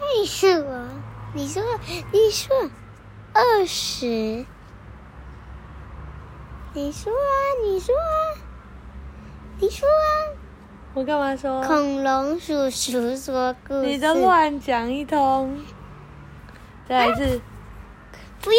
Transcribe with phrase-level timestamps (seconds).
[0.00, 0.48] 你说，
[1.34, 1.62] 你说，
[2.12, 2.70] 你说，
[3.32, 4.06] 二十，
[6.72, 8.38] 你说啊，你说啊，
[9.58, 10.00] 你说啊，
[10.94, 11.62] 我干嘛说？
[11.62, 13.86] 恐龙叔叔说故事。
[13.86, 15.58] 你都乱讲一通。
[16.88, 17.24] 再来一次。
[17.24, 17.40] 啊
[18.42, 18.58] 不要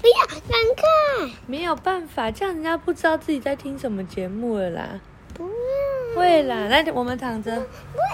[0.00, 1.30] 不要，难看！
[1.46, 4.88] 没有办法，这样人家不知道自己在听什么节目了啦。
[5.34, 6.18] 不要。
[6.18, 7.62] 会啦，来，我们躺着，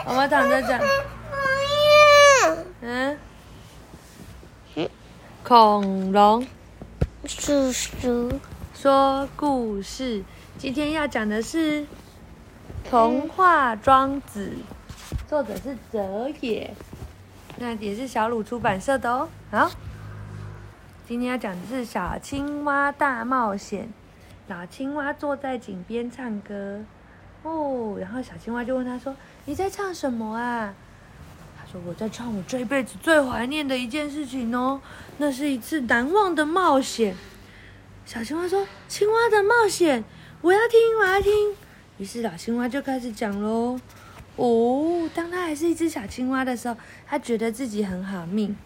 [0.06, 0.80] 我们躺着讲。
[2.86, 3.16] 嗯。
[5.42, 6.46] 恐龙
[7.24, 8.38] 叔叔
[8.74, 10.22] 说故事，
[10.58, 11.80] 今天要讲的是
[12.90, 14.52] 《童话庄子》，
[15.26, 16.74] 作者是泽野，
[17.56, 19.30] 那也是小鲁出版社的哦。
[19.50, 19.70] 好。
[21.08, 23.88] 今天要讲的是小青蛙大冒险。
[24.46, 26.84] 老青蛙坐在井边唱歌，
[27.44, 29.16] 哦，然后小青蛙就问他说
[29.46, 30.74] ：“你在唱什么啊？”
[31.86, 34.80] ：“我在唱我这辈子最怀念的一件事情哦，
[35.18, 37.16] 那是一次难忘的冒险。”
[38.06, 40.04] 小青蛙说：“青蛙的冒险，
[40.40, 41.54] 我要听，我要听。”
[41.98, 43.80] 于是老青蛙就开始讲喽。
[44.36, 48.56] 哦，当他还是一只小青蛙的时候，他觉得自己很好命。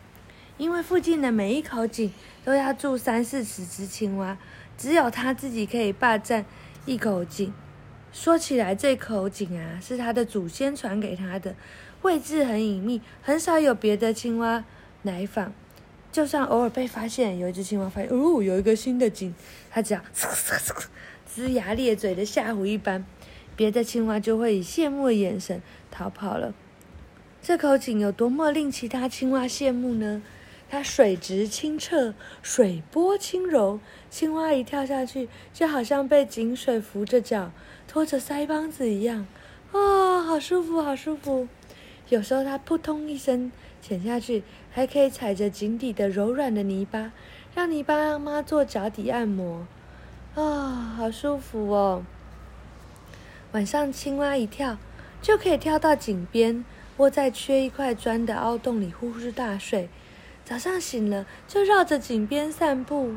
[0.56, 2.12] 因为附近的每一口井
[2.44, 4.36] 都要住三四十只青蛙，
[4.76, 6.44] 只有他自己可以霸占
[6.84, 7.52] 一口井。
[8.10, 11.54] 说起来，这口井啊是他的祖先传给他的，
[12.02, 14.64] 位置很隐秘，很少有别的青蛙
[15.02, 15.52] 来访。
[16.10, 19.34] 就算偶尔被发现，有一只青蛙发现哦，有一个新的井，
[19.70, 23.04] 它只要龇牙咧嘴的吓唬一般，
[23.54, 25.60] 别的青蛙就会以羡慕的眼神
[25.90, 26.54] 逃跑了。
[27.42, 30.22] 这口井有多么令其他青蛙羡慕呢？
[30.70, 37.52] 它水质清澈，水波轻柔，青蛙一跳下去，就好像被井水扶着脚，
[37.86, 39.26] 托着腮帮子一样，
[39.72, 41.48] 啊、哦，好舒服，好舒服。
[42.08, 47.12] 有时候它扑通一声潜下去，还可以踩着井底的柔软的泥巴，
[47.54, 49.66] 让泥巴妈做脚底按摩，
[50.34, 52.04] 啊、好舒服哦。
[53.52, 54.78] 晚上青蛙一跳，
[55.20, 56.64] 就可以跳到井边，
[56.96, 59.88] 窝在缺一块砖的凹洞里呼呼大睡。
[60.44, 63.16] 早上醒了，就绕着井边散步，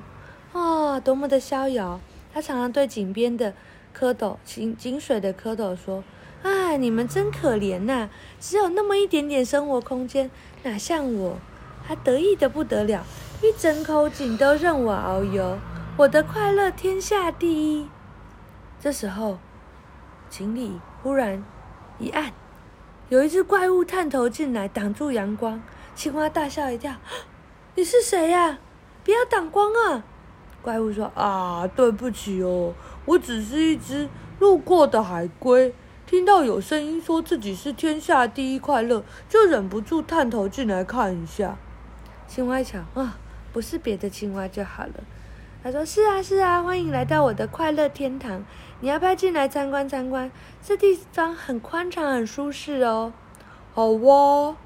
[0.51, 1.99] 啊、多么的逍遥！
[2.33, 3.53] 他常常对井边的
[3.97, 6.03] 蝌蚪、井井水的蝌蚪说
[6.43, 8.09] ：“哎，你们真可怜呐，
[8.39, 10.31] 只有那么一点点生活空间，
[10.63, 11.37] 哪像我？
[11.87, 13.05] 他得意得不得了，
[13.41, 15.57] 一整口井都任我遨游，
[15.97, 17.87] 我的快乐天下第一。”
[18.79, 19.37] 这时候，
[20.29, 21.43] 井里忽然
[21.99, 22.31] 一暗，
[23.09, 25.61] 有一只怪物探头进来，挡住阳光。
[25.93, 26.95] 青蛙大笑一跳，
[27.75, 28.57] 你是谁呀？
[29.03, 30.03] 不要挡光啊！
[30.61, 32.73] 怪物说：“啊，对不起哦，
[33.05, 34.07] 我只是一只
[34.39, 35.73] 路过的海龟，
[36.11, 41.57] 听到有声音说自己是天下第一快乐，就忍不住探头进来看一下。”
[42.27, 43.17] 青蛙想，啊，
[43.53, 44.91] 不是别的青蛙就好了。
[45.63, 48.43] 他说：“是啊，是啊，欢迎来到我的快乐天堂，
[48.81, 50.29] 你要不要进来参观参观？
[50.61, 53.13] 这地方很宽敞，很舒适哦。”
[53.71, 54.57] 好哇。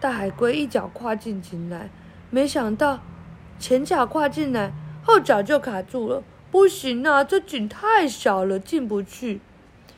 [0.00, 1.90] 大海龟一脚跨进井来，
[2.30, 3.00] 没想到
[3.58, 4.72] 前脚跨进来，
[5.04, 6.22] 后脚就卡住了。
[6.50, 9.42] 不行啊，这井太小了，进不去。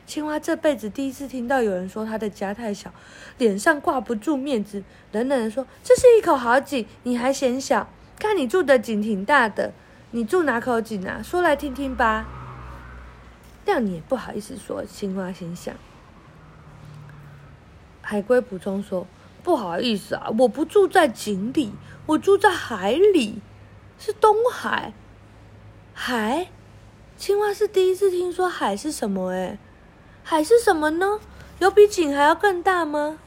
[0.09, 2.91] 青蛙这辈子第一次听到有人说他的家太小，
[3.37, 7.87] 脸上挂不住面子，冷冷地说：“这是一口好井，你还嫌小？
[8.17, 9.71] 看你住的井挺大的，
[10.09, 11.21] 你住哪口井啊？
[11.21, 12.27] 说来听听吧。”
[13.63, 14.83] 这样你也不好意思说。
[14.83, 15.75] 青蛙心想。
[18.01, 19.05] 海龟补充说。
[19.43, 21.71] 不好意思啊，我不住在井里，
[22.07, 23.43] 我住在海里，
[23.99, 24.91] 是东海。
[25.93, 26.47] 海？
[27.15, 29.59] 青蛙是第一次听说海是什么诶？
[30.31, 31.19] 海是什么呢？
[31.57, 33.17] 有比井还要更大吗？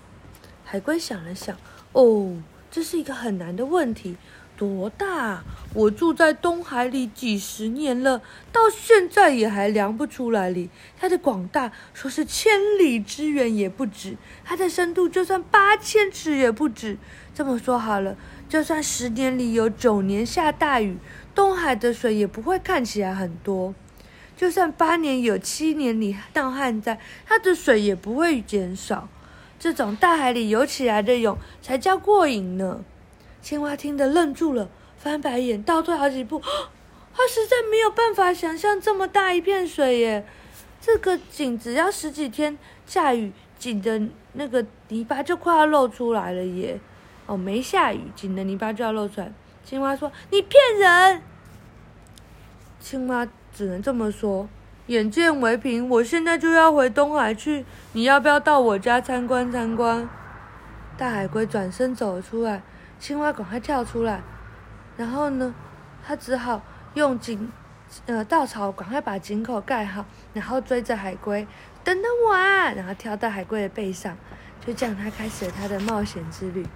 [0.62, 1.56] 海龟想了想，
[1.90, 2.36] 哦，
[2.70, 4.16] 这是一个很难的问题。
[4.56, 5.42] 多大？
[5.74, 10.70] 我住在东海里几十年了，到现在也还量不出来哩。
[10.96, 16.96] 它的广大说是千里之远也不止，它的深度就算八千尺也不止。
[17.34, 18.16] 这么说好了，
[18.48, 20.96] 就算十年里有九年下大雨，
[21.34, 23.74] 东海的水也不会看起来很多；
[24.42, 29.08] 就算八年有七年里闹旱灾，它的水也不会减少。
[29.56, 32.80] 这种大海里游起来的泳才叫过瘾呢。
[33.40, 34.68] 青蛙听得愣住了，
[34.98, 36.40] 翻白眼，倒退好几步。
[37.14, 40.26] 他实在没有办法想象这么大一片水耶！
[40.80, 43.30] 这个井只要十几天下雨，
[43.60, 44.02] 井的
[44.32, 46.80] 那个泥巴就快要露出来了耶！
[47.26, 49.32] 哦，没下雨，井的泥巴就要露出来。
[49.64, 51.22] 青蛙说：“你骗人！”
[52.92, 54.46] 青蛙只能这么说。
[54.88, 60.06] 眼见为凭，我现在就要回东海去，你要不要到我家参观参观？
[60.98, 62.60] 大海龟转身走了出来，
[63.00, 64.20] 青蛙赶快跳出来，
[64.98, 65.54] 然后呢，
[66.06, 66.60] 他只好
[66.92, 67.50] 用井，
[68.04, 70.04] 呃，稻草赶快把井口盖好，
[70.34, 71.46] 然后追着海龟，
[71.82, 72.72] 等等我啊！
[72.72, 74.14] 然后跳到海龟的背上，
[74.66, 76.66] 就这样，他开始了他的冒险之旅。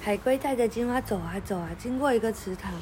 [0.00, 2.72] 海龟带着青蛙走啊走啊，经过一个池塘，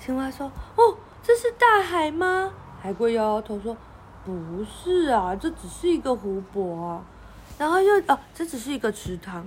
[0.00, 2.52] 青蛙说：“哦，这是大海吗？”
[2.82, 3.76] 海龟摇摇头说
[4.24, 7.04] ：“不是啊，这只是一个湖泊啊。”
[7.58, 9.46] 然后又哦，这只是一个池塘，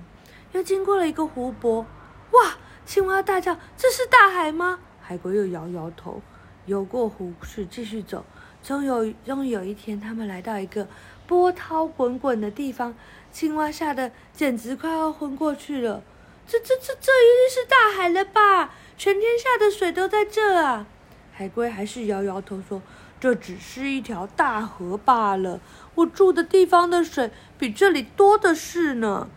[0.51, 1.85] 又经过了一个湖泊。
[2.31, 2.55] 哇！
[2.85, 6.21] 青蛙大叫：“这是大海吗？”海龟又摇摇头，
[6.65, 8.23] 游过湖去继续走。
[8.61, 10.88] 终有终于有一天，他们来到一个
[11.25, 12.94] 波涛滚滚的地方，
[13.31, 16.03] 青蛙吓得简直快要昏过去了。
[16.45, 18.73] 这这这这一定是大海了吧？
[19.03, 20.88] 全天下的水都在这啊！
[21.33, 22.81] 海龟还是摇摇头说
[23.19, 25.59] ：“这只是一条大河罢了。
[25.95, 27.29] 我住的地方的水
[27.59, 29.27] 比这里多的是呢。”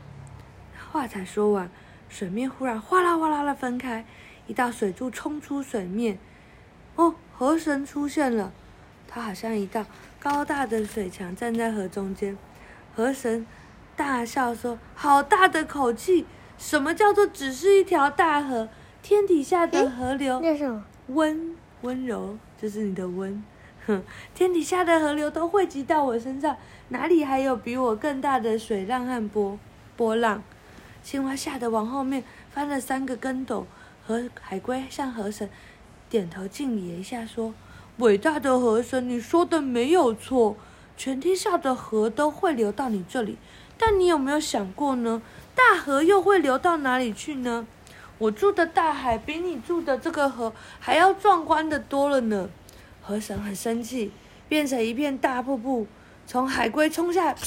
[0.92, 1.68] 话才说完，
[2.08, 4.06] 水面忽然哗啦哗啦的分开，
[4.46, 6.16] 一道水柱冲出水面。
[6.94, 8.52] 哦，河神出现了，
[9.08, 9.84] 他好像一道
[10.20, 12.38] 高大的水墙站在河中间。
[12.94, 13.44] 河神
[13.96, 16.24] 大笑说：“好大的口气！”
[16.56, 18.68] 什么叫做只是一条大河？
[19.08, 20.42] 天底下的河流，
[21.06, 23.40] 温温柔这是你的温，
[23.86, 24.02] 哼，
[24.34, 26.56] 天底下的河流都汇集到我身上，
[26.88, 29.56] 哪里还有比我更大的水浪和波
[29.96, 30.42] 波浪？
[31.04, 33.68] 青蛙吓得往后面翻了三个跟斗，
[34.04, 35.48] 和海龟向河神
[36.10, 37.54] 点头敬礼了一下，说
[37.98, 40.56] ：“伟大的河神，你说的没有错，
[40.96, 43.38] 全天下的河都会流到你这里，
[43.78, 45.22] 但你有没有想过呢？”
[45.54, 47.68] 大河又会流到哪里去呢？
[48.18, 52.48] 我住的大海比你住的这个河还要壮观的多了呢。
[53.02, 54.10] 河神很生气，
[54.48, 55.86] 变成一片大瀑布，
[56.26, 57.36] 从海龟冲下来。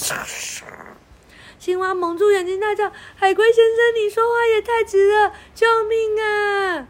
[1.60, 5.34] 青蛙蒙住眼睛大叫：“海龟先生，你说话也太直了！
[5.54, 6.88] 救命啊！”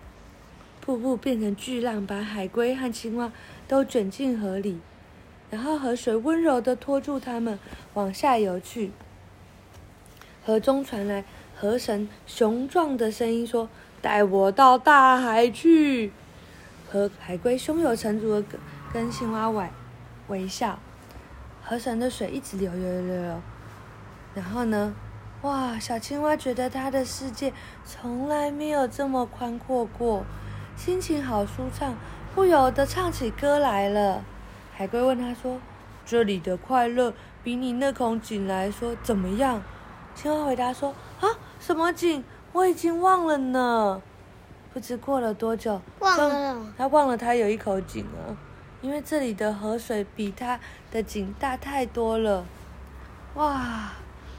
[0.80, 3.32] 瀑布变成巨浪，把海龟和青蛙
[3.68, 4.80] 都卷进河里，
[5.50, 7.58] 然后河水温柔地拖住它们
[7.96, 8.92] 往下游去。
[10.46, 11.26] 河中传来
[11.60, 13.68] 河神雄壮的声音说
[14.02, 16.14] ：“带我到大海去。”
[16.90, 18.44] 河海龟胸有成竹的
[18.94, 19.68] 跟青蛙微
[20.30, 20.80] 微笑。
[21.62, 23.42] 河神的水一直流流流流流，
[24.36, 24.96] 然后呢，
[25.42, 25.78] 哇！
[25.78, 27.52] 小青蛙觉得它的世界
[27.86, 30.24] 从来没有这么宽阔过，
[30.78, 31.94] 心情好舒畅，
[32.34, 34.24] 不由得唱起歌来了。
[34.74, 35.60] 海龟问他说
[36.06, 37.14] ：“这里的快乐
[37.44, 39.62] 比你那口井来说怎么样？”
[40.16, 41.29] 青蛙回答说：“啊，
[41.70, 42.24] 什么井？
[42.52, 44.02] 我已经忘了呢。
[44.74, 46.66] 不知过了多久，忘了。
[46.76, 48.34] 他忘了他有一口井啊，
[48.82, 52.44] 因为这里的河水比他的井大太多了。
[53.36, 53.92] 哇！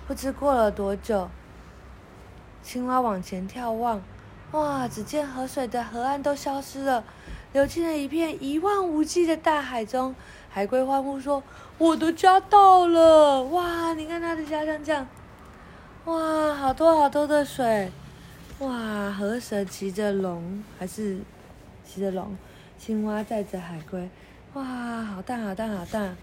[0.08, 1.28] 不知过了多久，
[2.64, 4.02] 青蛙往前眺望，
[4.50, 4.88] 哇！
[4.88, 7.04] 只见河水的河岸都消失了，
[7.52, 10.16] 流进了一片一望无际的大海中。
[10.48, 11.40] 海龟欢呼说
[11.78, 13.44] ：‘我的家到了！
[13.44, 13.94] 哇！
[13.94, 15.06] 你看他的家像这样。’
[16.06, 17.90] 哇，好多好多的水！
[18.60, 21.18] 哇，河神骑着龙，还是
[21.84, 22.36] 骑着龙？
[22.78, 24.08] 青蛙载着海龟，
[24.54, 24.64] 哇，
[25.02, 26.14] 好大好大好大！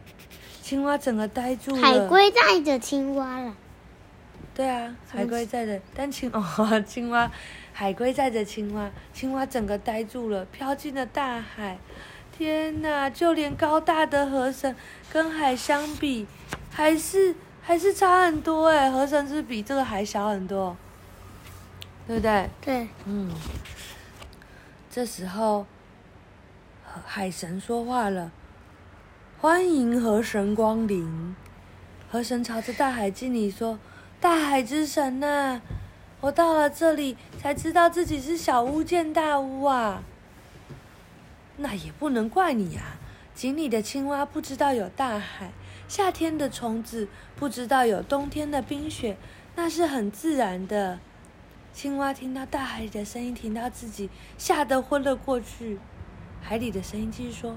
[0.63, 1.81] 青蛙整个呆住了。
[1.81, 3.55] 海龟载着青蛙了。
[4.55, 7.31] 对啊，海龟载着，但青 哦，青蛙，
[7.71, 11.77] 海龟载着青蛙，青蛙整个呆住了，飘进了大海。
[12.35, 14.75] 天哪，就连高大的河神
[15.11, 16.25] 跟海相比，
[16.71, 17.35] 还是。
[17.67, 20.77] 还是差很多哎，河神是比这个还小很多，
[22.07, 22.49] 对不对？
[22.61, 22.87] 对。
[23.03, 23.29] 嗯。
[24.89, 25.65] 这时候，
[27.05, 28.31] 海神说话了
[29.41, 31.35] ：“欢迎河神光临。”
[32.09, 33.77] 河神朝着大海敬礼说
[34.21, 35.61] ：“大海之神呐、啊，
[36.21, 40.01] 我到了这里才知道自己是小巫见大巫啊。
[41.57, 42.95] 那也不能怪你啊，
[43.35, 45.51] 井里的青蛙不知道有大海。”
[45.87, 49.17] 夏天的虫子不知道有冬天的冰雪，
[49.55, 50.99] 那是很自然的。
[51.71, 55.79] 青蛙听到大海里的声音，听到自己吓得昏了过去。
[56.41, 57.55] 海里的声音继续说：“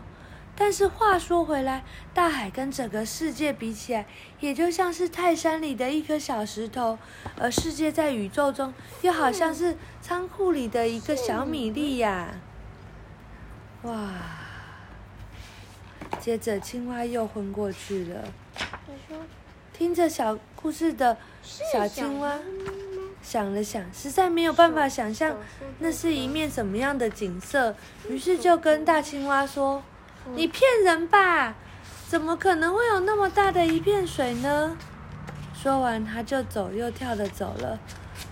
[0.55, 4.07] 但是话说回来，大海跟整个世界比起来，
[4.41, 6.99] 也就像是泰山里的一颗小石头，
[7.39, 12.35] 而世界在宇宙中又好像是仓库里的一个小米粒呀！”
[13.83, 14.40] 哇！
[16.19, 18.25] 接着，青蛙又昏过去了。
[19.73, 22.39] 听着小故事的小青蛙
[23.23, 25.37] 想了想，实在没有办法想象
[25.79, 27.75] 那是一面怎么样的景色，
[28.09, 29.83] 于是就跟大青蛙说
[30.37, 31.55] ：“你骗人吧？
[32.07, 34.77] 怎么可能会有那么大的一片水呢？”
[35.55, 37.79] 说完，他就走又跳的走了。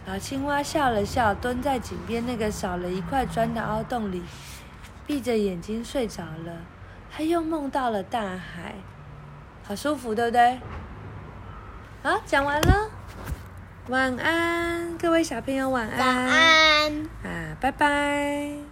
[0.06, 4.23] 老青蛙笑了笑，蹲在井边那个少了一块砖的凹洞里，
[5.06, 6.62] 闭着眼睛睡着了。
[7.10, 8.74] 他又梦到了大海，
[9.64, 10.58] 好舒服，对不对？
[12.02, 12.90] 好，讲完了，
[13.88, 15.98] 晚安，各位小朋友，晚安。
[15.98, 16.92] 晚安。
[17.24, 18.67] 啊，拜拜。